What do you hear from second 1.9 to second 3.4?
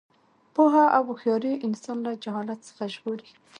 له جهالت څخه ژغوري.